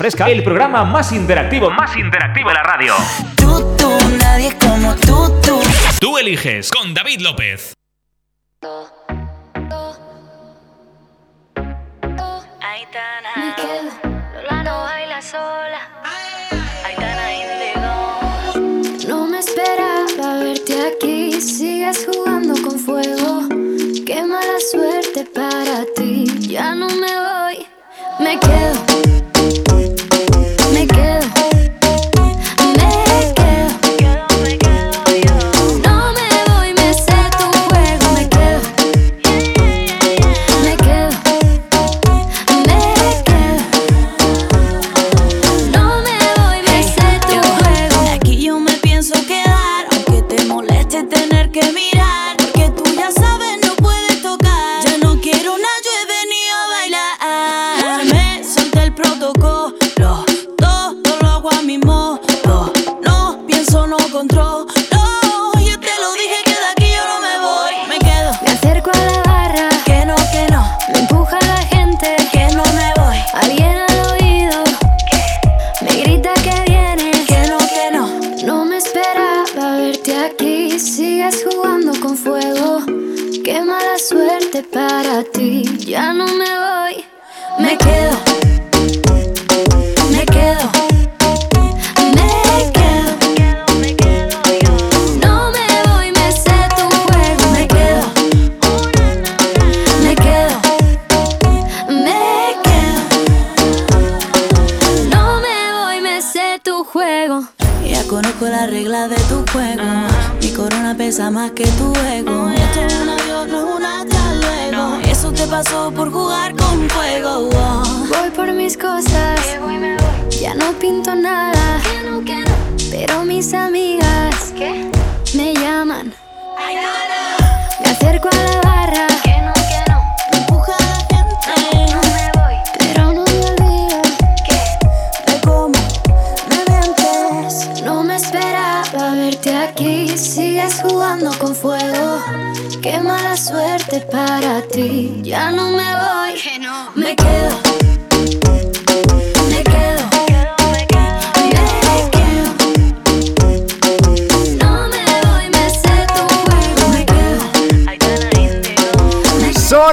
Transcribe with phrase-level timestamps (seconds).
[0.00, 2.94] Fresca, el programa más interactivo, más interactivo de la radio.
[3.36, 5.60] Tú, tú, nadie como tú, tú.
[6.00, 7.74] Tú eliges con David López.
[13.36, 13.90] Me quedo,
[14.42, 15.80] Lola no baila sola.
[16.86, 19.06] Aitana Indigo.
[19.06, 21.38] No me esperaba verte aquí.
[21.42, 23.46] Sigues jugando con fuego.
[24.06, 26.24] Qué mala suerte para ti.
[26.48, 27.66] Ya no me voy.
[28.18, 28.79] Me quedo.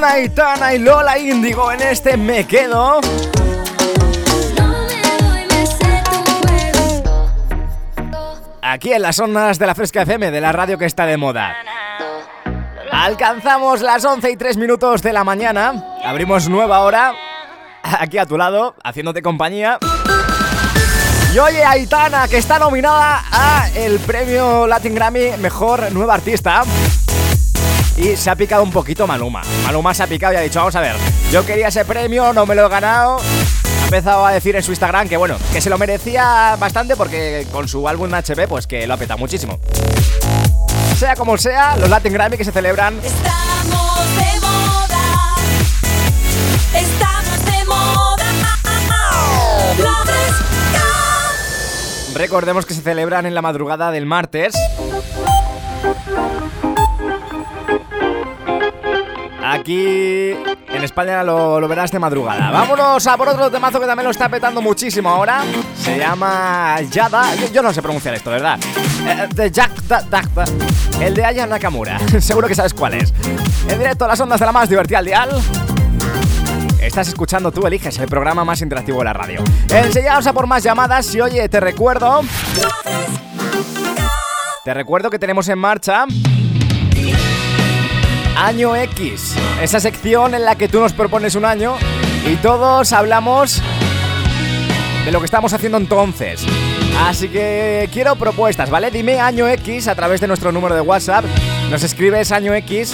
[0.04, 3.00] Aitana y Lola Índigo en este Me Quedo.
[8.62, 11.56] Aquí en las ondas de la Fresca FM, de la radio que está de moda.
[12.92, 15.84] Alcanzamos las 11 y 3 minutos de la mañana.
[16.06, 17.14] Abrimos nueva hora.
[17.82, 19.80] Aquí a tu lado, haciéndote compañía.
[21.34, 26.64] Y oye, Aitana, que está nominada a el premio Latin Grammy Mejor Nueva Artista
[27.98, 29.42] y se ha picado un poquito Maluma.
[29.66, 30.96] Maluma se ha picado y ha dicho, vamos a ver,
[31.32, 33.18] yo quería ese premio, no me lo he ganado.
[33.18, 37.48] Ha empezado a decir en su Instagram que bueno, que se lo merecía bastante porque
[37.52, 39.60] con su álbum HB pues que lo ha petado muchísimo.
[40.98, 42.98] Sea como sea, los Latin Grammy que se celebran...
[43.04, 45.36] Estamos de moda.
[46.74, 48.26] Estamos de moda.
[52.14, 54.56] Recordemos que se celebran en la madrugada del martes
[59.50, 62.52] Aquí en España lo, verás de madrugada.
[62.52, 65.44] Vámonos a por otro temazo que también lo está petando muchísimo ahora.
[65.80, 67.34] Se llama Yada.
[67.54, 68.60] Yo, no sé pronunciar esto, ¿verdad?
[69.06, 69.72] Eh, de Jack
[71.00, 71.98] El de Aya Nakamura.
[72.20, 73.14] Seguro que sabes cuál es.
[73.70, 75.30] En directo a las ondas de la más divertida al dial.
[76.82, 79.42] Estás escuchando Tú Eliges, el programa más interactivo de la radio.
[79.70, 82.22] Enseñaos a por más llamadas y oye, te recuerdo.
[84.66, 86.06] Te recuerdo que tenemos en marcha
[88.38, 91.76] Año X, esa sección en la que tú nos propones un año
[92.24, 93.64] y todos hablamos
[95.04, 96.46] de lo que estamos haciendo entonces.
[97.00, 98.92] Así que quiero propuestas, ¿vale?
[98.92, 101.26] Dime año X a través de nuestro número de WhatsApp.
[101.72, 102.94] Nos escribes año X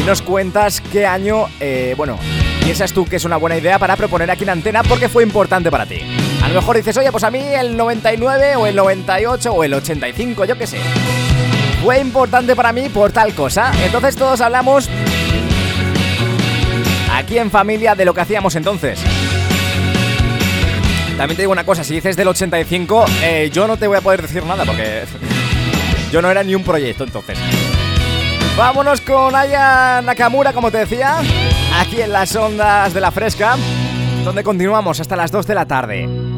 [0.00, 2.18] y nos cuentas qué año, eh, bueno,
[2.64, 5.70] piensas tú que es una buena idea para proponer aquí en antena porque fue importante
[5.70, 6.00] para ti.
[6.42, 9.72] A lo mejor dices, oye, pues a mí el 99 o el 98 o el
[9.72, 10.78] 85, yo qué sé
[11.84, 13.70] fue importante para mí por tal cosa.
[13.84, 14.88] Entonces todos hablamos
[17.12, 18.98] aquí en familia de lo que hacíamos entonces.
[21.18, 24.00] También te digo una cosa, si dices del 85, eh, yo no te voy a
[24.00, 25.04] poder decir nada porque
[26.10, 27.38] yo no era ni un proyecto entonces.
[28.56, 31.18] Vámonos con Aya Nakamura, como te decía,
[31.78, 33.56] aquí en las ondas de la fresca,
[34.24, 36.33] donde continuamos hasta las 2 de la tarde.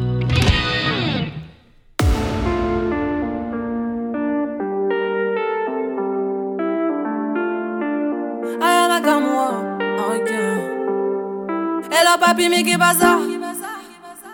[11.91, 13.19] Hello papi, mais qu'est ça?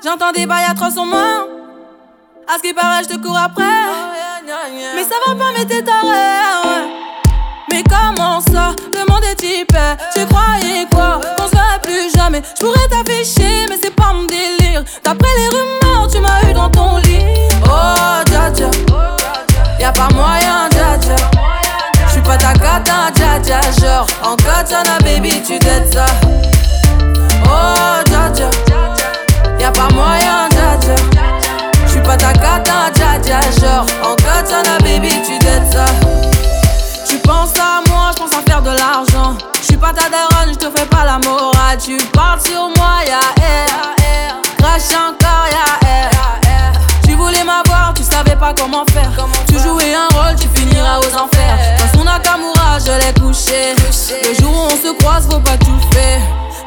[0.02, 1.46] J'entends des bails à son main.
[2.48, 3.62] À ce qui paraît, je te cours après.
[4.94, 6.88] Mais ça va pas, mais t'es taré.
[7.70, 8.74] Mais comment ça?
[8.92, 9.76] Le monde est type.
[10.14, 11.20] Tu croyais quoi?
[11.36, 12.42] Qu'on se plus jamais.
[12.58, 14.82] Je pourrais t'afficher, mais c'est pas mon délire.
[15.04, 17.24] D'après les rumeurs, tu m'as eu dans ton lit.
[17.64, 18.70] Oh, dja dja.
[19.78, 21.16] Y'a pas moyen, dja dja.
[22.08, 23.60] J'suis pas ta cata, dja dja.
[23.80, 26.06] Genre, en katana, baby, tu t'aides ça.
[27.46, 28.50] Oh, dja dja.
[29.58, 30.94] Y'a pas moyen, dja dja.
[31.86, 33.40] J'suis pas ta cata, dja dja.
[33.60, 35.86] Genre, en katana, baby, tu t'aides ça.
[37.08, 39.36] Tu penses à moi, je pense à faire de l'argent.
[39.60, 41.78] Je suis pas ta daronne, je te fais pas la morale.
[41.82, 44.40] Tu parles sur moi, ya air.
[44.58, 46.10] Crash encore, ya air.
[47.04, 49.10] Tu voulais m'avoir, tu savais pas comment faire.
[49.48, 51.58] Tu jouais un rôle, tu finiras aux enfers.
[51.78, 53.74] Dans son Nakamura, je l'ai couché.
[53.76, 56.20] Le jour où on se croise, faut pas tout faire.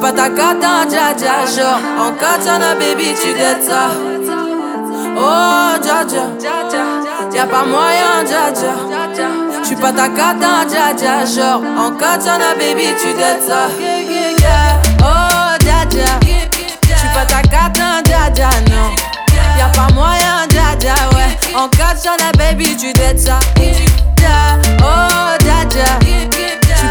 [0.00, 1.44] Pas ta cata, dja dja.
[1.46, 3.90] Genre, en katana, baby, tu dettes ça.
[5.16, 6.24] Oh, dja dja.
[7.34, 8.72] Y'a pas moyen, dja dja.
[9.62, 11.24] J'suis pas ta cata, dja dja.
[11.26, 13.68] Genre, en katana, baby, tu dettes ça.
[15.02, 16.18] Oh, dja dja.
[17.14, 18.90] Pas ta cata, dja dja, non.
[19.58, 21.36] Y'a pas moyen, dja dja, ouais.
[21.54, 23.38] En katana, baby, tu dettes ça.
[24.82, 25.98] Oh, dja dja.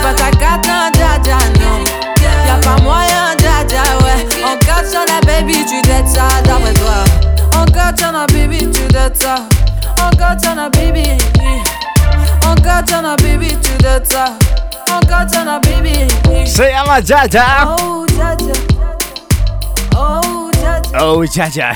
[0.03, 0.89] Pas ta cata,
[2.69, 4.27] pas moyen, dja, ouais.
[4.43, 7.03] En katana, baby, tu dettes ça, d'après toi.
[7.55, 9.35] En katana, baby, tu dettes ça.
[10.01, 11.17] En katana, baby.
[12.45, 14.25] En katana, baby, tu dettes ça.
[14.91, 16.07] En katana, baby.
[16.45, 17.75] Se llama Jaja.
[17.79, 18.35] Oh, dja.
[19.97, 20.81] Oh, dja.
[20.99, 21.73] Oh, Jaja.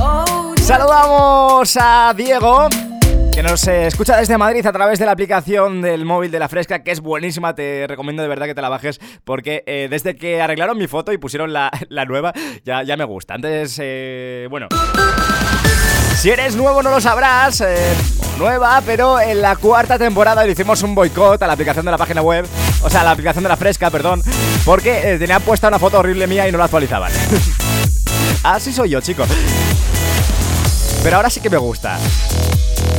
[0.00, 0.64] Oh, dja.
[0.64, 2.87] Saludamos a Diego.
[3.38, 6.48] Que nos eh, escucha desde Madrid a través de la aplicación del móvil de la
[6.48, 10.16] Fresca, que es buenísima, te recomiendo de verdad que te la bajes, porque eh, desde
[10.16, 12.32] que arreglaron mi foto y pusieron la, la nueva,
[12.64, 13.34] ya, ya me gusta.
[13.34, 14.66] Antes, eh, bueno,
[16.16, 17.94] si eres nuevo no lo sabrás, eh,
[18.40, 21.98] nueva, pero en la cuarta temporada le hicimos un boicot a la aplicación de la
[21.98, 22.44] página web,
[22.82, 24.20] o sea, a la aplicación de la Fresca, perdón,
[24.64, 27.12] porque eh, tenían puesta una foto horrible mía y no la actualizaban.
[28.42, 29.28] Así soy yo, chicos.
[31.04, 32.00] Pero ahora sí que me gusta.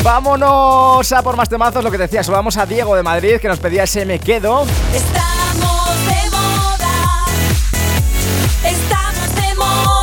[0.03, 3.59] Vámonos a por más temazos, lo que decía, saludamos a Diego de Madrid que nos
[3.59, 4.65] pedía ese me quedo.
[4.93, 7.25] Estamos de moda.
[8.63, 9.99] Estamos de moda.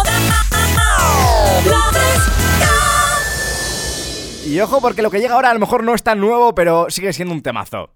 [4.46, 6.86] Y ojo porque lo que llega ahora a lo mejor no es tan nuevo, pero
[6.88, 7.90] sigue siendo un temazo.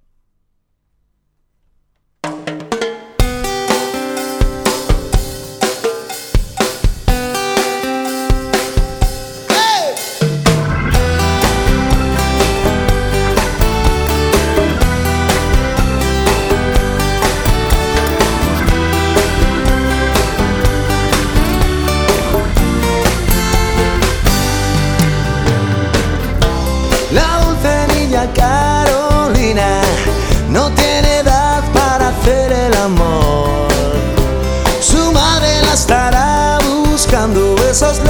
[37.81, 38.10] Buscando,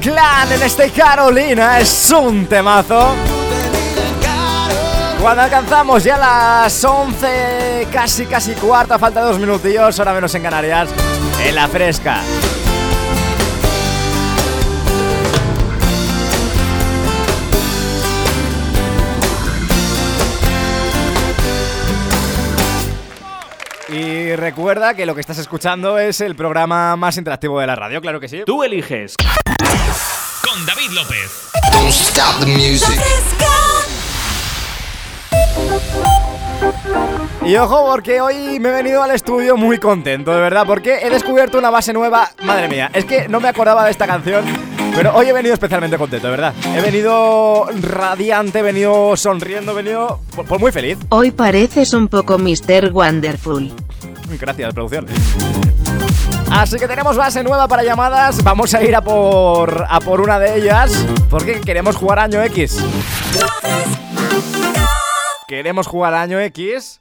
[0.00, 3.14] Clan en este Carolina es un temazo.
[5.20, 10.90] Cuando alcanzamos ya las 11, casi casi cuarta, falta dos minutillos, ahora menos en Canarias,
[11.42, 12.20] en la fresca.
[24.30, 28.00] Y recuerda que lo que estás escuchando es el programa más interactivo de la radio,
[28.00, 28.42] claro que sí.
[28.46, 29.16] Tú eliges.
[29.16, 31.50] Con David López.
[31.72, 33.00] Don't stop the music.
[37.44, 41.10] Y ojo, porque hoy me he venido al estudio muy contento, de verdad, porque he
[41.10, 42.30] descubierto una base nueva.
[42.44, 44.44] Madre mía, es que no me acordaba de esta canción,
[44.94, 46.54] pero hoy he venido especialmente contento, de verdad.
[46.76, 50.98] He venido radiante, he venido sonriendo, he venido pues muy feliz.
[51.08, 52.92] Hoy pareces un poco Mr.
[52.92, 53.72] Wonderful.
[54.38, 55.06] Gracias, producción.
[56.50, 58.42] Así que tenemos base nueva para llamadas.
[58.42, 62.84] Vamos a ir a por, a por una de ellas, porque queremos jugar año X.
[65.46, 67.00] Queremos jugar año X.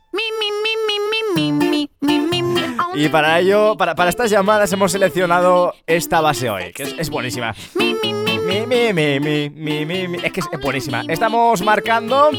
[2.96, 7.10] Y para ello, para, para estas llamadas hemos seleccionado esta base hoy, que es, es
[7.10, 7.56] buenísima.
[7.76, 7.96] Mi,
[8.66, 10.18] mi, mi.
[10.24, 11.04] Es que es buenísima.
[11.08, 12.30] Estamos marcando.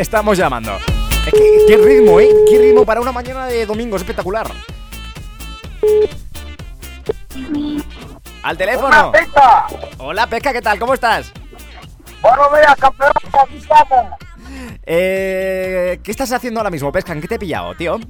[0.00, 0.76] Estamos llamando.
[1.26, 2.30] Es que, qué ritmo, ¿eh?
[2.48, 4.50] Qué ritmo para una mañana de domingo, es espectacular.
[8.42, 9.12] Al teléfono.
[9.12, 9.66] Pesca.
[9.98, 10.78] Hola, Pesca, ¿qué tal?
[10.78, 11.32] ¿Cómo estás?
[12.22, 13.12] Buenos días, campeón.
[13.42, 14.14] Aquí estamos.
[14.84, 17.12] Eh, ¿Qué estás haciendo ahora mismo, Pesca?
[17.12, 18.00] ¿En qué te he pillado, tío?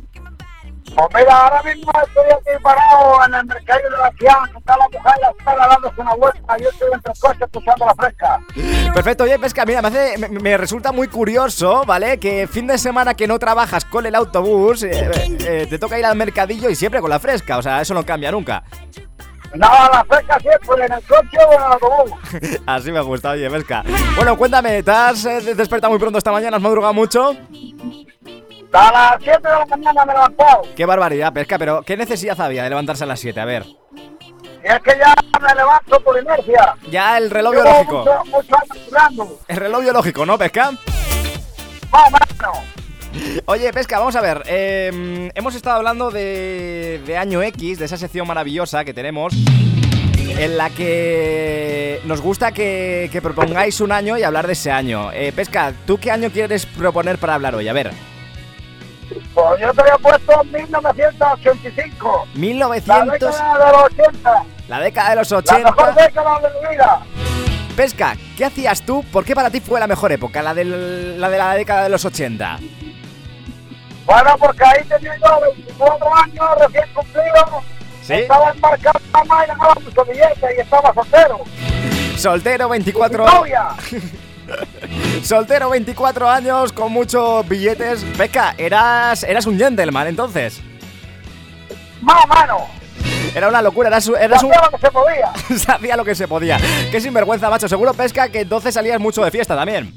[0.96, 4.76] Pues mira, ahora mismo estoy aquí parado en el mercado de la ciudad, que está
[4.76, 6.56] la mujer la espera dándose una vuelta.
[6.58, 8.40] Yo estoy entre el coche escuchando la fresca.
[8.94, 12.18] Perfecto, oye, Pesca, mira, me, hace- me, me resulta muy curioso, ¿vale?
[12.18, 15.10] Que fin de semana que no trabajas con el autobús, eh,
[15.46, 18.04] eh, te toca ir al mercadillo y siempre con la fresca, o sea, eso no
[18.04, 18.62] cambia nunca.
[19.54, 22.12] No, la fresca siempre en el coche o en el autobús.
[22.66, 23.82] Así me gusta, oye, Pesca.
[24.16, 26.56] Bueno, cuéntame, ¿te has eh, despertado muy pronto esta mañana?
[26.56, 27.32] ¿Has madrugado mucho?
[28.72, 30.62] A las 7 de la mañana me he levantado.
[30.76, 33.40] Qué barbaridad, Pesca, pero ¿qué necesidad había de levantarse a las 7?
[33.40, 36.74] A ver, Y es que ya me levanto por inercia.
[36.90, 37.98] ya el reloj Llevo biológico.
[37.98, 38.56] mucho, mucho
[39.08, 39.28] años.
[39.48, 40.70] El reloj biológico, ¿no, Pesca?
[41.90, 42.12] Más
[42.48, 42.62] o.
[43.46, 44.42] Oye, Pesca, vamos a ver.
[44.46, 49.34] eh, hemos estado hablando de, de Año X, de esa sección maravillosa que tenemos,
[50.38, 55.10] en la que nos gusta que, que propongáis un año y hablar de ese año.
[55.12, 57.66] Eh, Pesca, ¿tú qué año quieres proponer para hablar hoy?
[57.66, 57.90] A ver,
[59.34, 62.26] Pues yo te había puesto 1985.
[62.34, 64.44] La 1900, década de los 80.
[64.68, 65.70] la década de los La 80.
[65.70, 67.00] mejor década de mi vida.
[67.76, 69.04] Pesca, ¿qué hacías tú?
[69.12, 71.88] ¿Por qué para ti fue la mejor época, la, del- la de la década de
[71.90, 72.58] los 80?
[74.04, 77.62] Bueno, porque ahí tenía yo 24 años recién cumplido.
[78.02, 78.14] ¿Sí?
[78.14, 81.40] Estaba embarcado en la y ganaba mucho billete y estaba soltero.
[82.16, 83.68] Soltero, 24 Sin novia.
[85.22, 88.04] Soltero, 24 años, con muchos billetes.
[88.16, 90.60] Pesca, eras, eras un gentleman entonces.
[92.00, 92.62] Más o menos.
[93.34, 94.50] Era una locura, eras, eras un...
[94.50, 95.32] Hacía lo que se podía.
[95.58, 96.58] Sabía lo que se podía.
[96.90, 97.68] Qué sinvergüenza, macho.
[97.68, 99.92] Seguro, Pesca, que entonces salías mucho de fiesta también.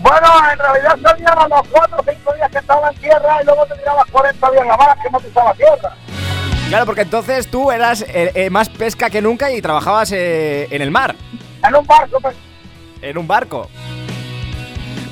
[0.00, 3.44] Bueno, en realidad salía a los 4 o 5 días que estaba en tierra y
[3.44, 5.92] luego te tirabas 40 días en la mar que no pisaba tierra.
[6.68, 10.82] Claro, porque entonces tú eras eh, eh, más pesca que nunca y trabajabas eh, en
[10.82, 11.16] el mar,
[11.66, 12.36] En un barco, pues,
[13.02, 13.68] en un barco.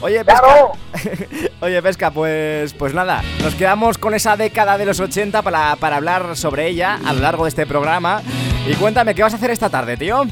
[0.02, 0.40] Oye, Pesca.
[0.42, 0.72] claro.
[1.60, 5.96] Oye, Pesca, pues, pues nada, nos quedamos con esa década de los 80 para, para
[5.96, 8.20] hablar sobre ella a lo largo de este programa.
[8.68, 10.24] Y cuéntame, ¿qué vas a hacer esta tarde, tío?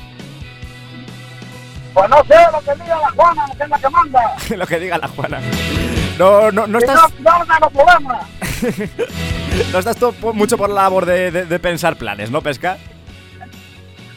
[1.95, 4.21] Pues no sé lo que diga la Juana, que es la que manda.
[4.57, 5.41] lo que diga la Juana.
[6.19, 8.21] No, no, no estás, no, no problema.
[9.73, 12.77] no estás tú mucho por la labor de, de- de pensar planes, ¿no, Pesca?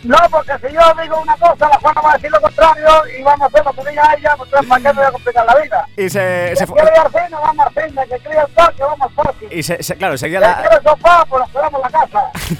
[0.08, 2.88] No, porque si yo digo una cosa, la Juana va a decir lo contrario
[3.20, 5.46] y vamos a hacer lo que diga ella, pues ¿para qué me voy a complicar
[5.46, 5.88] la vida?
[5.98, 6.96] Y se, Si se quiere fue.
[6.96, 8.08] ir al cine, vamos al cine.
[8.08, 9.48] Que ir al parque, vamos al parque.
[9.52, 10.56] Y se, se- claro, seguía la.
[10.62, 12.32] quiere sofá, pues nos quedamos la casa.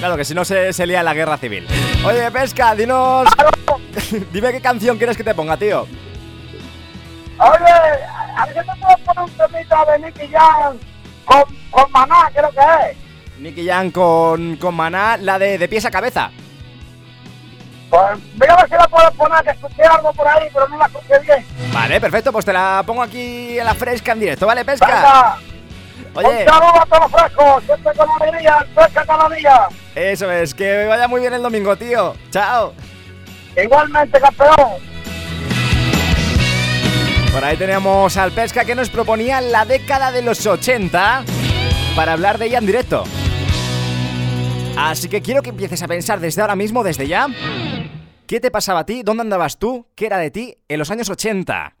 [0.00, 1.66] Claro, que si no se, se lía la guerra civil.
[2.04, 3.28] Oye, Pesca, dinos.
[4.32, 5.86] Dime qué canción quieres que te ponga, tío.
[7.38, 7.72] Oye,
[8.36, 10.76] a ver si te puedo poner un temita de Nicky Jam
[11.24, 12.96] con, con Maná, creo que es.
[13.38, 16.30] Nicky Jam con, con Maná, la de, de pies a cabeza.
[17.90, 20.78] Pues mira a ver si la puedo poner, que escuché algo por ahí, pero no
[20.78, 21.46] la escuché bien.
[21.72, 24.86] Vale, perfecto, pues te la pongo aquí en la fresca en directo, ¿vale, Pesca?
[24.86, 25.38] Venga,
[26.14, 29.68] Oye, un saludo a todos los frescos, siempre con alegría, pesca cada día.
[29.94, 32.14] eso es, que vaya muy bien el domingo, tío.
[32.30, 32.74] Chao.
[33.56, 34.88] Igualmente, campeón.
[37.32, 41.24] Por ahí teníamos al Pesca que nos proponía la década de los 80
[41.94, 43.04] para hablar de ella en directo.
[44.76, 47.26] Así que quiero que empieces a pensar desde ahora mismo, desde ya.
[48.28, 49.00] ¿Qué te pasaba a ti?
[49.02, 49.86] ¿Dónde andabas tú?
[49.94, 51.74] ¿Qué era de ti en los años 80?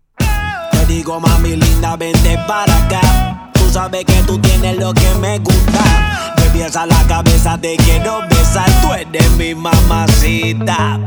[0.70, 3.50] Te digo, mami linda, vente para acá.
[3.52, 6.32] Tú sabes que tú tienes lo que me gusta.
[6.38, 8.66] Me pies a la cabeza, te quiero besar.
[8.80, 10.98] Tú eres mi mamacita.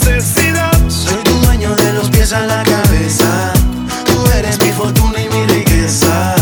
[0.00, 0.72] Necesidad.
[0.88, 3.52] Soy tu dueño de los pies a la cabeza.
[4.04, 6.34] Tú eres mi fortuna y mi riqueza.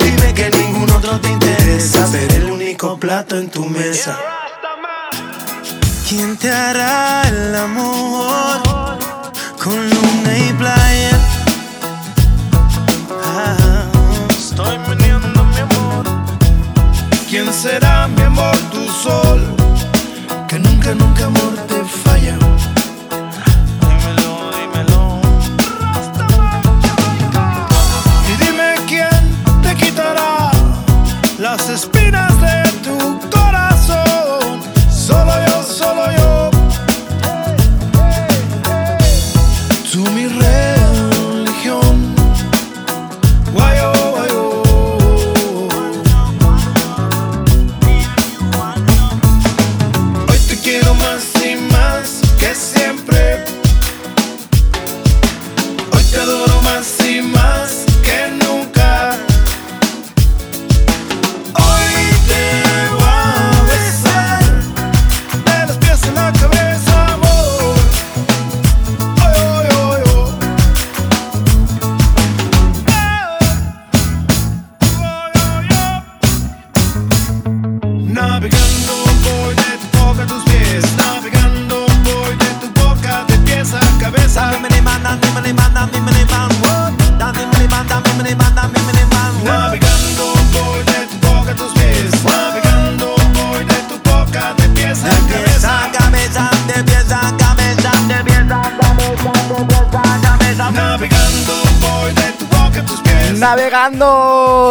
[0.00, 2.06] Dime que ningún otro te interesa.
[2.06, 4.35] Ser el único plato en tu mesa.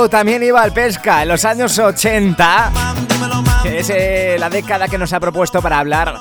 [0.10, 2.72] También iba al pesca en los años 80,
[3.64, 6.16] que es eh, la década que nos ha propuesto para hablar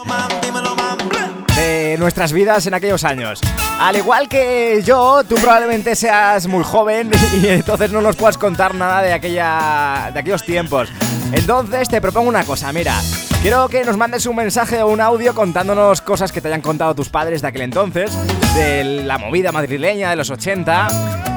[1.55, 3.41] de nuestras vidas en aquellos años.
[3.79, 7.11] Al igual que yo, tú probablemente seas muy joven
[7.43, 10.89] y entonces no nos puedas contar nada de, aquella, de aquellos tiempos.
[11.33, 12.95] Entonces te propongo una cosa, mira.
[13.43, 16.95] Quiero que nos mandes un mensaje o un audio contándonos cosas que te hayan contado
[16.95, 18.11] tus padres de aquel entonces,
[18.55, 21.34] de la movida madrileña de los 80,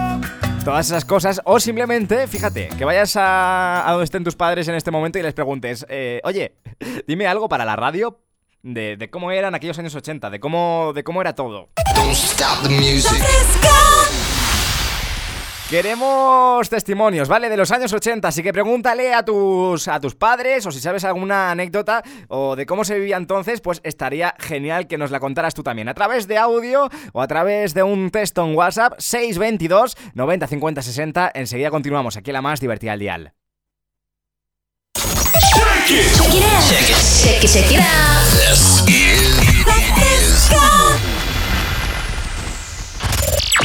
[0.68, 4.76] todas esas cosas, o simplemente, fíjate, que vayas a, a donde estén tus padres en
[4.76, 6.58] este momento y les preguntes, eh, oye,
[7.08, 8.20] dime algo para la radio
[8.64, 11.70] de, de cómo eran aquellos años 80, de cómo, de cómo era todo.
[15.70, 17.50] Queremos testimonios, ¿vale?
[17.50, 21.04] De los años 80, así que pregúntale a tus, a tus padres o si sabes
[21.04, 25.54] alguna anécdota o de cómo se vivía entonces, pues estaría genial que nos la contaras
[25.54, 25.90] tú también.
[25.90, 30.82] A través de audio o a través de un texto en WhatsApp 622 90 50
[30.82, 31.32] 60.
[31.34, 33.34] Enseguida continuamos aquí la más divertida al dial.
[35.86, 37.82] Shake it, shake it.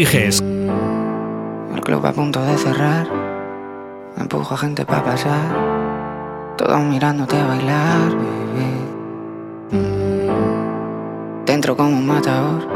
[0.00, 3.08] El club a punto de cerrar.
[4.16, 6.54] Empujo a gente para pasar.
[6.56, 9.82] Todos mirándote a bailar, bebé.
[11.46, 12.68] Dentro como un matador.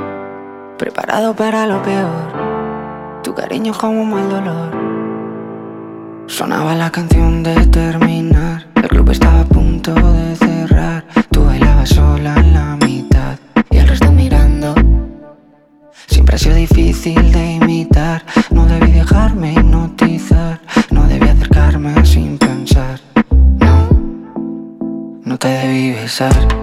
[0.78, 3.22] Preparado para lo peor.
[3.22, 4.72] Tu cariño es como un mal dolor.
[6.26, 8.66] Sonaba la canción de terminar.
[8.74, 11.04] El club estaba a punto de cerrar.
[11.30, 13.38] Tú bailabas sola en la mitad.
[13.70, 14.74] Y el resto mirando.
[16.06, 18.24] Siempre ha sido difícil de imitar.
[18.50, 20.60] No debí dejarme hipnotizar.
[20.90, 23.00] No debí acercarme sin pensar.
[23.58, 23.88] No,
[25.24, 26.61] no te debí besar.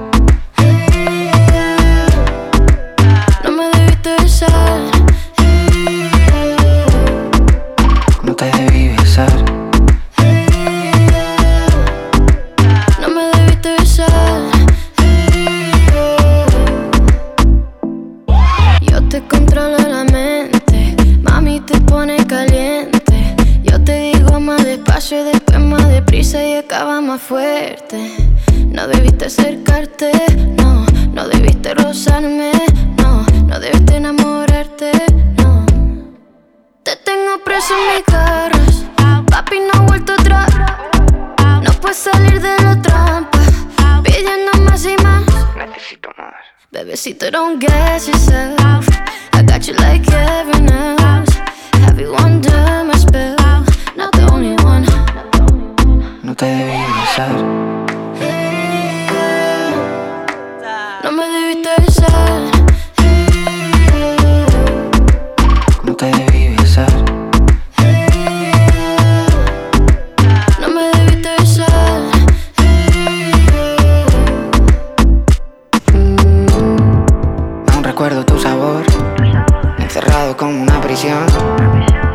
[80.40, 81.26] Como una prisión.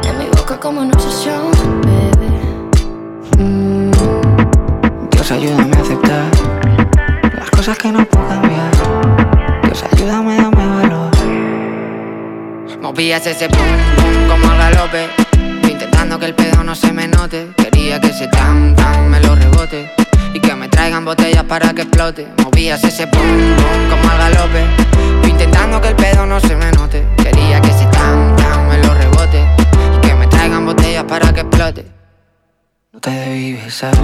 [0.03, 1.51] En mi boca como una obsesión,
[1.83, 2.31] baby.
[5.11, 6.31] Dios ayúdame a aceptar
[7.37, 8.71] las cosas que no puedo cambiar.
[9.65, 11.11] Dios ayúdame, dame valor.
[12.81, 13.59] Movías ese pum
[13.97, 15.11] pum como al galope.
[15.71, 17.51] Intentando que el pedo no se me note.
[17.59, 20.04] Quería que ese tan tan me lo rebote.
[20.35, 22.27] Y que me traigan botellas para que explote.
[22.43, 24.65] Movías ese pum pum como al galope.
[25.23, 27.07] Yo intentando que el pedo no se me note.
[27.23, 29.47] Quería que ese tan tan me lo rebote.
[29.97, 31.87] Y que me traigan botellas para que explote.
[32.93, 33.95] No te debí besar.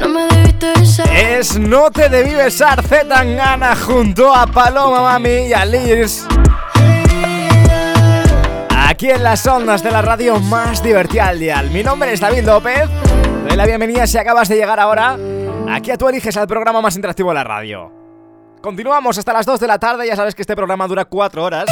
[0.00, 1.16] No me debiste besar.
[1.16, 6.26] Es No te debí besar Z Tangana junto a Paloma Mami y a Liz.
[8.96, 11.68] Aquí en las ondas de la radio más divertida al dial.
[11.68, 12.88] Mi nombre es David López.
[13.42, 15.18] Te doy la bienvenida si acabas de llegar ahora.
[15.68, 17.92] Aquí a tú eliges al programa más interactivo de la radio.
[18.62, 20.06] Continuamos hasta las 2 de la tarde.
[20.06, 21.66] Ya sabes que este programa dura 4 horas.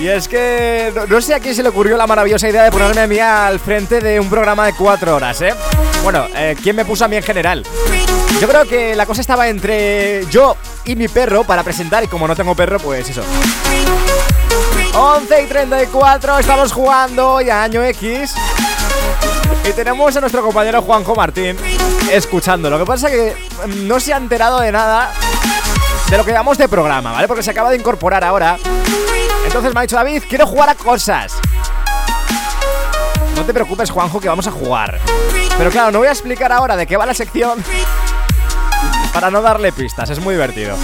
[0.00, 3.02] Y es que no, sé a quién se le ocurrió la maravillosa idea de ponerme
[3.02, 5.52] a mí al frente de un programa de 4 horas, ¿eh?
[6.02, 7.62] Bueno, eh, ¿quién me puso a mí en general?
[8.42, 12.26] Yo creo que la cosa estaba entre yo y mi perro para presentar y como
[12.26, 13.22] no tengo perro, pues eso.
[14.94, 18.34] 11 y 34, estamos jugando ya año X.
[19.64, 21.56] Y tenemos a nuestro compañero Juanjo Martín
[22.10, 22.68] escuchando.
[22.68, 25.12] Lo que pasa es que mm, no se ha enterado de nada
[26.10, 27.28] de lo que llamamos de programa, ¿vale?
[27.28, 28.58] Porque se acaba de incorporar ahora.
[29.46, 31.34] Entonces me ha dicho David, quiero jugar a cosas.
[33.36, 34.98] No te preocupes, Juanjo, que vamos a jugar.
[35.56, 37.62] Pero claro, no voy a explicar ahora de qué va la sección
[39.12, 40.76] para no darle pistas, es muy divertido.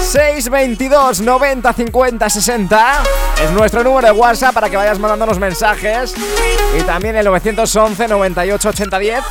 [0.00, 3.02] 622 90 50 60
[3.42, 6.14] es nuestro número de WhatsApp para que vayas mandándonos mensajes.
[6.78, 9.24] Y también el 911 98 80 10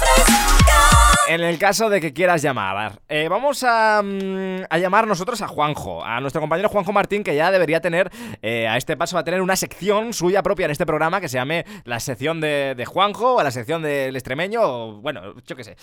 [1.28, 3.02] en el caso de que quieras llamar.
[3.08, 7.36] Eh, vamos a, mm, a, llamar nosotros a Juanjo, a nuestro compañero Juanjo Martín, que
[7.36, 10.72] ya debería tener, eh, a este paso, va a tener una sección suya propia en
[10.72, 14.62] este programa que se llame la sección de, de Juanjo o la sección del extremeño,
[14.62, 15.76] o bueno, yo qué sé.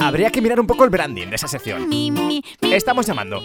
[0.00, 1.88] Habría que mirar un poco el branding de esa sección.
[2.62, 3.40] Estamos llamando.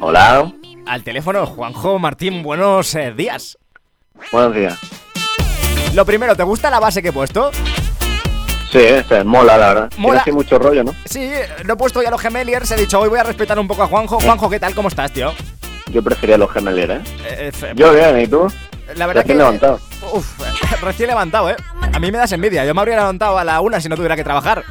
[0.00, 0.63] Hola.
[0.86, 3.58] Al teléfono, Juanjo Martín, buenos eh, días.
[4.30, 4.78] Buenos días.
[5.94, 7.50] Lo primero, ¿te gusta la base que he puesto?
[8.70, 9.92] Sí, este, mola, la verdad.
[9.96, 10.24] Mola.
[10.24, 10.94] Tiene mucho rollo, ¿no?
[11.06, 11.30] Sí,
[11.64, 13.84] lo he puesto ya a los gemeliers, he dicho, hoy voy a respetar un poco
[13.84, 14.20] a Juanjo.
[14.20, 14.74] Juanjo, ¿qué tal?
[14.74, 15.32] ¿Cómo estás, tío?
[15.90, 17.02] Yo prefería los gemeliers, ¿eh?
[17.24, 18.46] Eh, eh, Yo bien, ¿y tú?
[18.96, 19.42] La verdad Recién que...
[19.44, 19.80] levantado.
[20.12, 20.38] Uf,
[20.82, 21.56] recién levantado, ¿eh?
[21.92, 24.16] A mí me das envidia, yo me habría levantado a la una si no tuviera
[24.16, 24.64] que trabajar.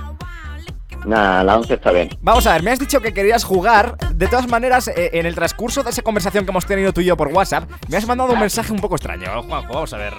[1.06, 2.10] Nada, la 11 está bien.
[2.22, 3.98] Vamos a ver, me has dicho que querías jugar.
[4.13, 7.06] De todas maneras, eh, en el transcurso de esa conversación que hemos tenido tú y
[7.06, 9.28] yo por WhatsApp, me has mandado un mensaje un poco extraño.
[9.44, 10.13] Juanjo, vamos a ver.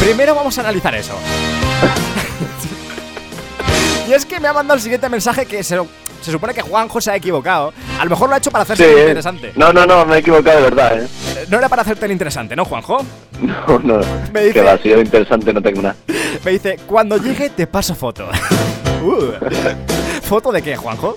[0.00, 1.14] Primero vamos a analizar eso.
[4.08, 5.78] y es que me ha mandado el siguiente mensaje que se,
[6.20, 7.72] se supone que Juanjo se ha equivocado.
[7.98, 9.00] A lo mejor lo ha hecho para hacerse Sí.
[9.00, 9.52] interesante.
[9.56, 11.08] No, no, no, me he equivocado de verdad, ¿eh?
[11.36, 12.98] Eh, No era para hacerte el interesante, ¿no, Juanjo?
[13.40, 14.00] No, no.
[14.32, 15.96] Me dice- Que va, si es interesante no tengo nada.
[16.44, 18.28] Me dice, cuando llegue te paso foto.
[19.02, 19.32] Uh.
[20.22, 21.16] ¿Foto de qué, Juanjo?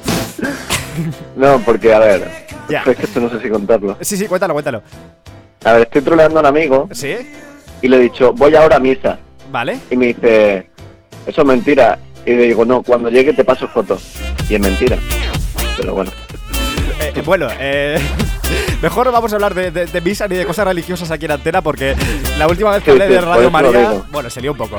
[1.35, 2.29] No, porque, a ver.
[2.69, 2.83] Ya.
[2.85, 3.97] Es que esto no sé si contarlo.
[4.01, 4.81] Sí, sí, cuéntalo, cuéntalo.
[5.63, 7.15] A ver, estoy troleando a un amigo ¿Sí?
[7.81, 9.19] y le he dicho, voy ahora a misa.
[9.51, 9.79] ¿Vale?
[9.89, 10.69] Y me dice,
[11.25, 11.99] eso es mentira.
[12.25, 14.03] Y le digo, no, cuando llegue te paso fotos.
[14.49, 14.97] Y es mentira.
[15.77, 16.11] Pero bueno.
[17.01, 17.99] Eh, eh, bueno, eh,
[18.81, 21.31] mejor no vamos a hablar de, de, de misa ni de cosas religiosas aquí en
[21.31, 21.95] Antena porque
[22.37, 24.77] la última vez que hablé de Radio lo María, bueno, se lió un poco.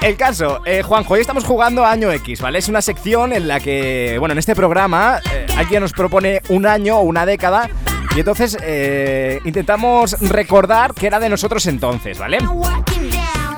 [0.00, 2.58] El caso, eh, Juanjo, hoy estamos jugando Año X, ¿vale?
[2.58, 6.66] Es una sección en la que, bueno, en este programa eh, alguien nos propone un
[6.66, 7.68] año o una década
[8.16, 12.38] y entonces eh, intentamos recordar que era de nosotros entonces, ¿vale?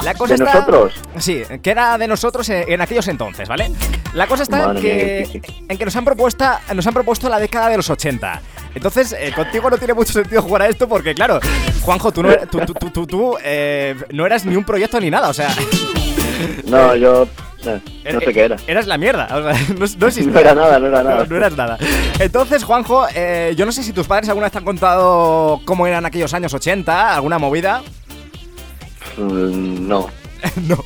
[0.04, 0.92] La cosa ¿De está- nosotros?
[1.18, 3.70] Sí, que era de nosotros en, en aquellos entonces, ¿vale?
[4.12, 7.38] La cosa está en qué que, en que nos han, propuesto, nos han propuesto la
[7.38, 8.40] década de los 80.
[8.74, 11.38] Entonces, eh, contigo no tiene mucho sentido jugar a esto porque, claro,
[11.82, 15.10] Juanjo, tú no, er- tú, tú, tú- tú- eh, no eras ni un proyecto ni
[15.10, 15.48] nada, o sea,
[16.66, 17.28] No, yo
[17.64, 17.80] eh,
[18.12, 18.56] no sé qué era.
[18.66, 20.32] eras la mierda, o sea, no, no existía.
[20.32, 21.18] No era nada, no era nada.
[21.20, 21.78] No, no eras nada.
[22.18, 25.86] Entonces, Juanjo, eh, yo no sé si tus padres alguna vez te han contado cómo
[25.86, 27.82] eran aquellos años 80, alguna movida.
[29.16, 30.08] Mm, No.
[30.68, 30.78] no.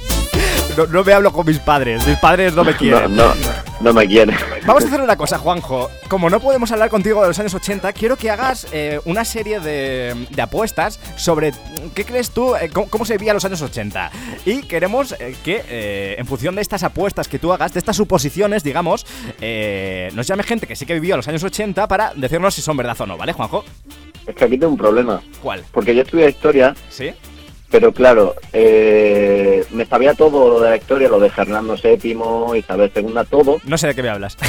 [0.87, 0.93] No.
[0.93, 3.17] no me hablo con mis padres, mis padres no me No, quieren.
[3.17, 3.33] no,
[3.81, 4.35] no me quiere.
[4.67, 5.91] Vamos a hacer una cosa, Juanjo.
[6.09, 9.61] Como no podemos hablar contigo de los años 80, quiero que hagas eh, una serie
[9.61, 13.63] de, de apuestas sobre mm, qué crees tú, eh, cómo, cómo se vivía los años
[13.63, 14.11] 80.
[14.47, 17.97] Y queremos eh, que, eh, en función de estas apuestas que tú hagas, de estas
[17.97, 19.07] suposiciones, digamos,
[20.15, 22.97] nos llame gente que sí que vivió los años 80 para decirnos si son verdad
[23.01, 23.65] o no, ¿vale, Juanjo?
[24.27, 25.23] Es que aquí tengo un problema.
[25.43, 25.65] ¿Cuál?
[25.73, 27.13] Porque yo estudié historia, ¿Sí?
[27.71, 32.91] Pero claro, eh, me sabía todo lo de la historia, lo de Fernando VII, Isabel
[32.95, 33.59] II, todo.
[33.65, 34.37] No sé de qué me hablas.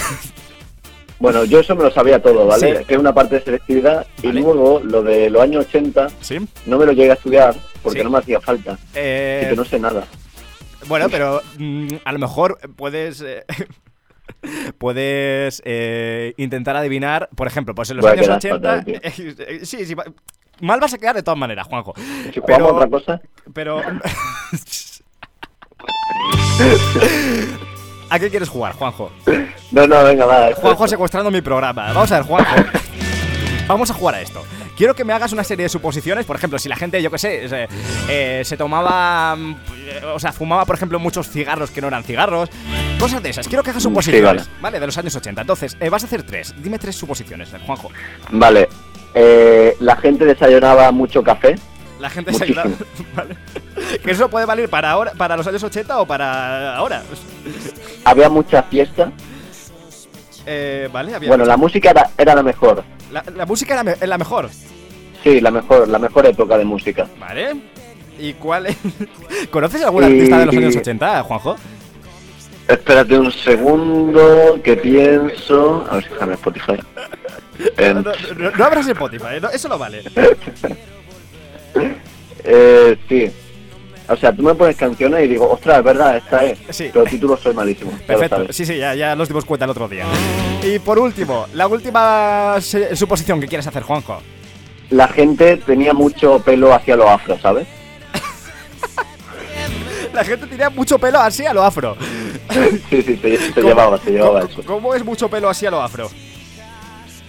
[1.22, 2.78] Bueno, yo eso me lo sabía todo, ¿vale?
[2.80, 2.86] Sí.
[2.86, 4.08] Que es una parte de selectividad.
[4.24, 6.38] Y luego, lo de los años 80, ¿Sí?
[6.66, 7.54] no me lo llegué a estudiar
[7.84, 8.04] porque Sí.
[8.06, 8.80] no me hacía falta.
[8.96, 10.06] Eh, Y que no sé nada.
[10.88, 13.20] Bueno, pero mm, a lo mejor puedes.
[13.20, 13.44] eh,
[14.78, 18.56] puedes eh, intentar adivinar, por ejemplo, pues en los Voy años quedar 80.
[18.56, 19.96] fatal, eh, sí, sí,
[20.62, 21.94] mal vas a quedar de todas maneras, Juanjo.
[22.34, 23.22] Si Pero- otra cosa,
[23.54, 23.82] Pero.
[28.10, 29.12] ¿A qué quieres jugar, Juanjo?
[29.72, 30.50] no, no, venga, va.
[30.56, 31.94] Juanjo secuestrando mi programa.
[31.94, 32.56] Vamos a ver, Juanjo.
[33.68, 34.44] Vamos a jugar a esto.
[34.76, 36.26] Quiero que me hagas una serie de suposiciones.
[36.26, 37.68] Por ejemplo, si la gente, yo qué sé, se,
[38.10, 39.36] eh, se tomaba.
[39.36, 39.52] mm,
[39.86, 42.50] eh, O sea, fumaba, por ejemplo, muchos cigarros que no eran cigarros.
[43.00, 43.48] Cosas de esas.
[43.48, 44.24] Quiero que hagas Sí, suposiciones.
[44.24, 44.44] vale.
[44.62, 44.80] vale.
[44.80, 45.42] de los años 80.
[45.42, 46.56] Entonces, eh, vas a hacer tres.
[46.58, 47.92] Dime tres suposiciones, eh, Juanjo.
[48.32, 48.68] Vale.
[49.14, 51.56] Eh, la gente desayunaba mucho café.
[52.00, 52.62] La gente Muchísimo.
[52.64, 53.36] se Vale.
[54.04, 57.04] Que eso puede valer para ahora, para los años 80 o para ahora.
[58.06, 59.12] Había mucha fiesta.
[60.46, 61.28] Eh, vale, había.
[61.30, 62.84] Bueno, la música era, era la mejor.
[63.12, 64.50] la, la música era me- la mejor.
[65.24, 67.08] Sí, la mejor, la mejor época de música.
[67.20, 67.56] Vale.
[68.18, 68.78] ¿Y cuál es?
[69.52, 71.56] ¿Conoces algún Y- artista de los años 80, Juanjo?
[72.70, 75.86] Espérate un segundo, que pienso...
[75.90, 76.74] A ver si déjame Spotify.
[77.78, 79.40] En- No, no- no abras Spotify.
[79.42, 80.04] No, eso no vale.
[82.44, 83.32] eh, sí.
[84.08, 86.58] O sea, tú me pones canciones y digo, ostras, es verdad, esta es.
[86.70, 86.90] Sí.
[86.92, 87.92] Pero títulos soy malísimo.
[88.08, 88.52] Perfecto.
[88.52, 90.06] Sí, sí, ya, ya nos dimos cuenta el otro día.
[90.64, 92.58] Y por último, la última
[92.94, 94.22] suposición que quieres hacer, Juanjo.
[94.90, 97.68] La gente tenía mucho pelo hacia lo afro, ¿sabes?
[100.20, 101.96] La gente tenía mucho pelo así a lo afro.
[102.90, 104.64] Sí, sí, se, se ¿Cómo- llevaba, se llevaba cómo- eso.
[104.66, 106.10] ¿Cómo es mucho pelo así a lo afro?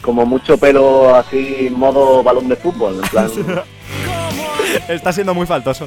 [0.02, 3.30] Como mucho pelo así, modo balón de fútbol, en plan...
[4.88, 5.86] Está siendo muy faltoso.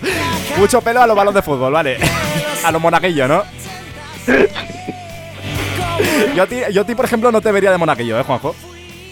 [0.58, 1.98] Mucho pelo a los balón de fútbol, vale.
[2.64, 3.44] A lo monaguillo, ¿no?
[6.36, 8.56] Yo a, ti, yo a ti, por ejemplo, no te vería de monaguillo, ¿eh, Juanjo?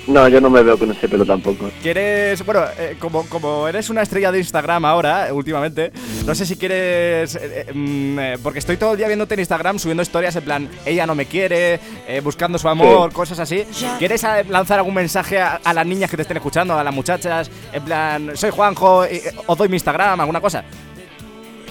[0.07, 1.69] No, yo no me veo con ese pelo tampoco.
[1.81, 5.91] ¿Quieres, bueno, eh, como, como eres una estrella de Instagram ahora, eh, últimamente,
[6.25, 10.01] no sé si quieres, eh, mm, porque estoy todo el día viéndote en Instagram subiendo
[10.01, 11.79] historias en plan, ella no me quiere,
[12.23, 13.63] buscando su amor, cosas así.
[13.99, 17.51] ¿Quieres lanzar algún mensaje a, a las niñas que te estén escuchando, a las muchachas,
[17.71, 20.63] en plan, soy Juanjo, eh, os doy mi Instagram, alguna cosa?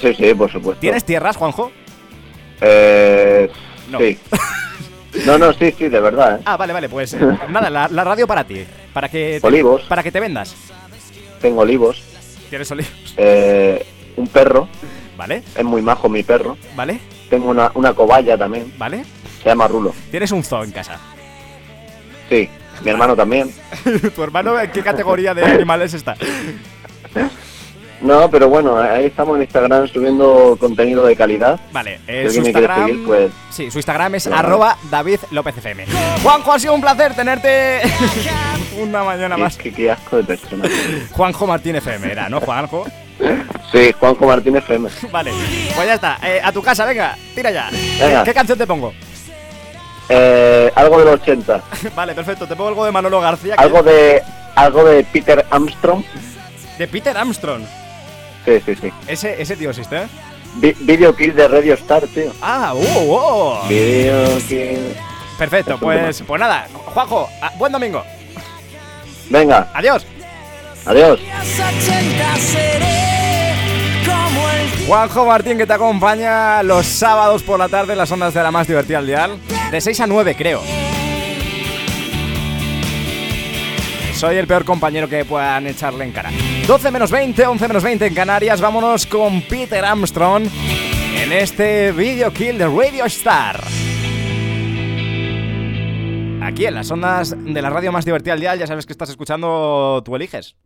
[0.00, 0.80] Sí, sí, por supuesto.
[0.80, 1.72] ¿Tienes tierras, Juanjo?
[2.60, 3.50] Eh,
[3.90, 3.98] No.
[3.98, 4.18] Sí.
[5.26, 6.42] No, no, sí, sí, de verdad, ¿eh?
[6.44, 7.14] Ah, vale, vale, pues
[7.48, 9.82] nada, la, la radio para ti, para que te, Olivos.
[9.82, 10.54] para que te vendas.
[11.40, 12.02] Tengo olivos,
[12.48, 12.92] ¿Tienes olivos?
[13.16, 13.84] eh,
[14.16, 14.68] un perro,
[15.16, 15.42] ¿Vale?
[15.56, 16.56] es muy majo mi perro.
[16.76, 17.00] ¿Vale?
[17.28, 19.04] Tengo una, una cobaya también, ¿Vale?
[19.42, 19.94] se llama Rulo.
[20.10, 20.98] Tienes un zoo en casa.
[22.28, 22.48] Sí,
[22.84, 23.52] mi hermano también.
[24.14, 26.16] ¿Tu hermano en qué categoría de animales está?
[28.00, 31.60] No, pero bueno, ahí estamos en Instagram subiendo contenido de calidad.
[31.70, 32.86] Vale, Si eh, su me quiere Instagram.
[32.88, 34.38] seguir, pues Sí, su Instagram es Claro.
[34.48, 35.84] arroba David López FM.
[36.22, 37.80] Juanjo, ha sido un placer tenerte
[38.80, 39.56] una mañana más.
[39.58, 40.64] qué- qué asco de persona.
[41.12, 42.86] Juanjo Martín FM era, ¿no, Juanjo?
[43.70, 44.88] Sí, Juanjo Martínez FM.
[45.12, 45.30] Vale,
[45.74, 46.18] pues ya está.
[46.22, 47.68] Eh, a tu casa, venga, tira ya.
[48.00, 48.24] Venga.
[48.24, 48.94] ¿Qué canción te pongo?
[50.08, 51.62] Eh, algo del 80.
[51.94, 52.46] vale, perfecto.
[52.46, 53.56] Te pongo algo de Manolo García.
[53.56, 54.22] que- Algo de
[54.56, 56.02] algo de Peter Armstrong.
[56.78, 57.62] De Peter Armstrong.
[58.44, 58.92] Sí, sí, sí.
[59.06, 60.06] Ese, ese tío existe.
[60.56, 62.32] Vi- Video Kill de Radio Star, tío.
[62.42, 63.68] Ah, uh, uh.
[63.68, 64.94] Video Kill.
[65.38, 66.66] Perfecto, pues, pues nada.
[66.72, 68.02] Juanjo, ah, buen domingo.
[69.30, 70.04] Venga, Adiós.
[70.84, 71.20] adiós.
[74.86, 78.50] Juanjo Martín que te acompaña los sábados por la tarde en las ondas de la
[78.50, 79.38] más divertida al dial.
[79.70, 80.60] De 6 a 9, creo.
[84.14, 86.30] Soy el peor compañero que puedan echarle en cara.
[86.66, 88.60] 12 menos 20, 11 menos 20 en Canarias.
[88.60, 90.44] Vámonos con Peter Armstrong
[91.16, 93.60] en este video kill de Radio Star.
[96.42, 99.10] Aquí en las ondas de la radio más divertida al dial, ya sabes que estás
[99.10, 100.56] escuchando, tú eliges.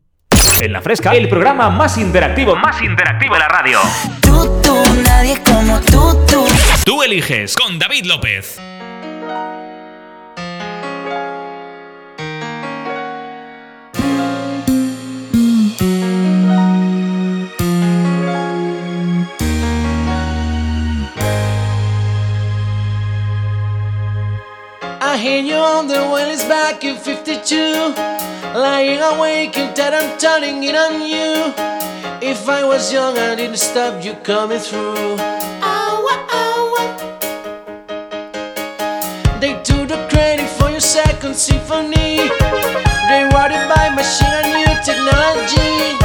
[0.60, 3.80] En la fresca, el programa más interactivo, más interactivo de la radio.
[4.20, 6.44] Tú, tú, nadie como tú, tú.
[6.84, 8.60] Tú eliges con David López.
[25.24, 27.56] Hear you on the well is back in 52
[28.60, 31.50] Lying awake and dead I'm turning it on you.
[32.20, 35.16] If I was young I didn't stop you coming through.
[35.64, 36.76] Oh, oh,
[39.40, 42.28] They took the credit for your second symphony.
[43.08, 46.03] They wrote it by machine and new technology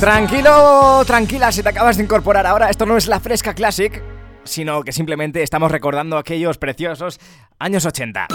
[0.00, 4.02] Tranquilo, tranquila, si te acabas de incorporar ahora, esto no es la Fresca Classic,
[4.44, 7.18] sino que simplemente estamos recordando aquellos preciosos
[7.58, 8.28] años 80.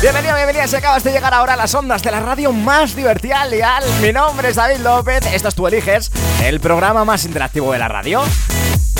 [0.00, 3.42] Bienvenido, bienvenida, si acabas de llegar ahora a las ondas de la radio más divertida
[3.42, 3.82] al dial.
[4.00, 7.88] Mi nombre es David López, esto es Tú Eliges, el programa más interactivo de la
[7.88, 8.22] radio.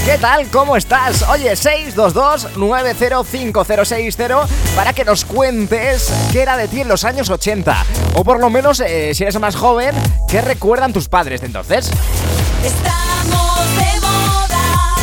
[0.05, 0.49] ¿Qué tal?
[0.51, 1.23] ¿Cómo estás?
[1.29, 7.77] Oye, 622-905060 para que nos cuentes qué era de ti en los años 80.
[8.15, 9.95] O por lo menos, eh, si eres más joven,
[10.29, 11.91] ¿qué recuerdan tus padres de entonces?
[12.65, 14.95] Estamos de moda.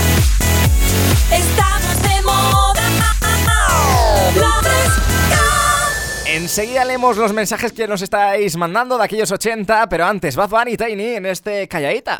[1.31, 2.81] Estamos de moda.
[6.25, 10.75] Enseguida leemos los mensajes que nos estáis mandando de aquellos 80, pero antes, Bad Bunny
[10.77, 12.19] Tiny en este calladita.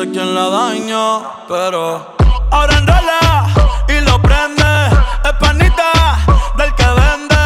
[0.00, 2.16] sé quién la dañó, pero
[2.50, 3.46] ahora enrola
[3.86, 4.64] y lo prende,
[5.24, 5.92] es panita
[6.56, 7.44] del que vende,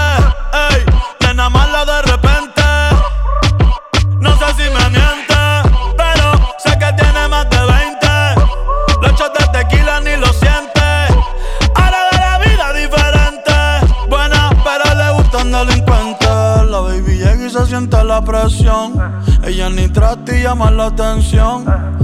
[0.70, 0.84] ey,
[1.20, 2.62] nena mala de repente,
[4.20, 5.40] no sé si me miente,
[5.96, 6.26] pero
[6.58, 8.06] sé que tiene más de 20,
[9.02, 10.80] los shots de tequila ni lo siente,
[11.74, 13.52] ahora de la vida diferente,
[14.08, 19.24] buena pero le gustan delincuentes, la baby llega y se siente la presión.
[19.44, 22.03] Ella ni trata y llama la atención.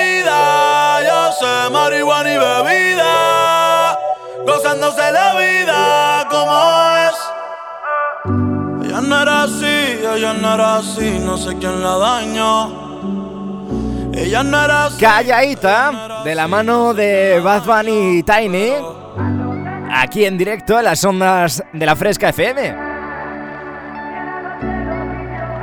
[0.00, 1.02] atrevida.
[1.02, 3.98] Yo sé marihuana y bebida,
[4.46, 6.52] gozándose la vida como
[7.06, 8.88] es.
[8.88, 12.90] Ella no era así, ella no era así, no sé quién la dañó.
[14.12, 14.98] Ella no era así.
[15.00, 18.72] Calladita, de la mano de Bad Bunny y Tiny,
[19.92, 22.89] aquí en directo en las ondas de la Fresca FM.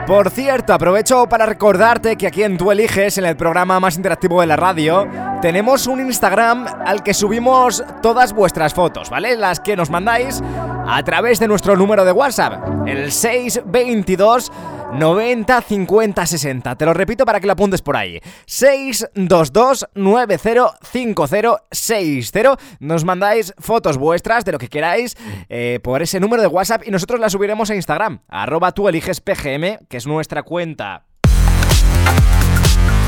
[0.08, 4.40] Por cierto, aprovecho para recordarte que aquí en Tú Eliges, en el programa más interactivo
[4.40, 5.06] de la radio,
[5.42, 9.36] tenemos un Instagram al que subimos todas vuestras fotos, ¿vale?
[9.36, 10.42] Las que nos mandáis
[10.88, 14.50] a través de nuestro número de WhatsApp, el 622
[14.94, 16.76] 90 50 60.
[16.76, 18.20] Te lo repito para que lo apuntes por ahí.
[18.46, 20.38] 622 90
[20.82, 22.58] 50 60.
[22.80, 25.16] Nos mandáis fotos vuestras de lo que queráis
[25.50, 28.22] eh, por ese número de WhatsApp y nosotros las subiremos a Instagram.
[28.28, 31.04] Arroba tú eliges PGM, que es nuestra cuenta.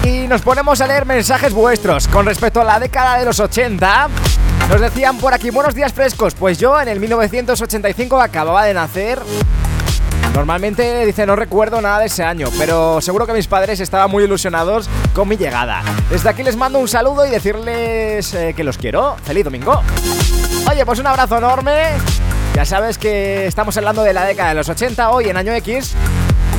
[0.04, 4.10] Y nos ponemos a leer mensajes vuestros con respecto a la década de los 80.
[4.70, 6.36] Nos decían por aquí, buenos días frescos.
[6.36, 9.20] Pues yo en el 1985 acababa de nacer.
[10.40, 14.24] Normalmente dice no recuerdo nada de ese año, pero seguro que mis padres estaban muy
[14.24, 15.84] ilusionados con mi llegada.
[16.10, 19.18] Desde aquí les mando un saludo y decirles eh, que los quiero.
[19.26, 19.82] ¡Feliz domingo!
[20.72, 21.90] Oye, pues un abrazo enorme.
[22.56, 25.94] Ya sabes que estamos hablando de la década de los 80 hoy en año X.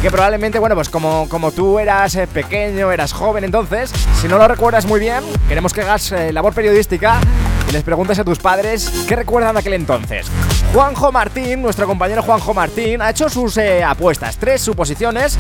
[0.03, 4.37] Que probablemente, bueno, pues como, como tú eras eh, pequeño, eras joven entonces, si no
[4.37, 7.19] lo recuerdas muy bien, queremos que hagas eh, labor periodística
[7.67, 10.27] y les preguntes a tus padres qué recuerdan de aquel entonces.
[10.73, 15.37] Juanjo Martín, nuestro compañero Juanjo Martín, ha hecho sus eh, apuestas, tres suposiciones.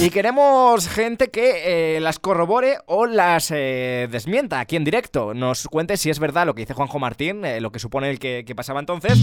[0.00, 5.34] Y queremos gente que eh, las corrobore o las eh, desmienta aquí en directo.
[5.34, 8.44] Nos cuente si es verdad lo que dice Juanjo Martín, lo que supone el que,
[8.46, 9.20] que pasaba entonces.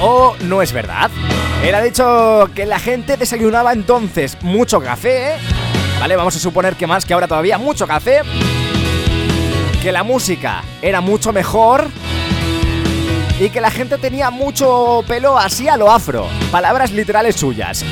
[0.00, 1.10] O no es verdad.
[1.64, 5.36] Él ha dicho que la gente desayunaba entonces mucho café.
[5.98, 8.20] Vale, vamos a suponer que más que ahora todavía mucho café.
[9.82, 11.88] Que la música era mucho mejor
[13.40, 16.26] y que la gente tenía mucho pelo así a lo afro.
[16.52, 17.82] Palabras literales suyas.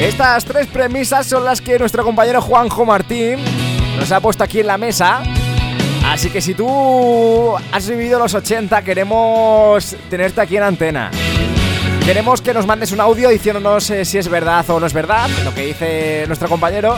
[0.00, 3.40] Estas tres premisas son las que nuestro compañero Juanjo Martín
[3.98, 5.22] nos ha puesto aquí en la mesa.
[6.06, 11.10] Así que si tú has vivido los 80, queremos tenerte aquí en antena.
[12.06, 15.28] Queremos que nos mandes un audio diciéndonos eh, si es verdad o no es verdad
[15.44, 16.96] lo que dice nuestro compañero.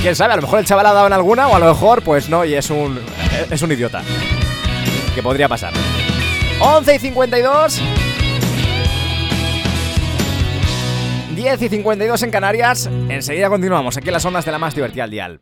[0.00, 2.02] Quién sabe, a lo mejor el chaval ha dado en alguna o a lo mejor
[2.02, 3.00] pues no y es un
[3.50, 4.02] es un idiota.
[5.18, 5.72] Que podría pasar.
[6.60, 7.82] 11 y 52
[11.34, 12.88] 10 y 52 en Canarias.
[13.08, 15.40] Enseguida continuamos aquí en las ondas de la más divertida al dial.